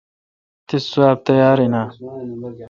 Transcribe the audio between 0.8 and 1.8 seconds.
سواب تیار این